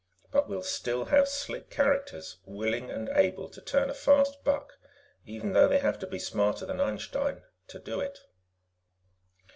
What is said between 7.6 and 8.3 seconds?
to do it.